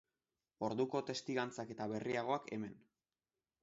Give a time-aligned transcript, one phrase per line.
[0.67, 2.79] Orduko testigantzak eta berriagoak hemen.